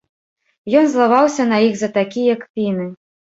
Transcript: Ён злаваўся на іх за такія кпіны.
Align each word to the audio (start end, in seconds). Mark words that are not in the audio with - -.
Ён 0.79 0.85
злаваўся 0.93 1.43
на 1.51 1.57
іх 1.67 1.77
за 1.81 1.91
такія 1.99 2.33
кпіны. 2.47 2.89